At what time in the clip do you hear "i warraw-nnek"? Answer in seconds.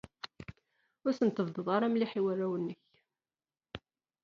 2.19-2.81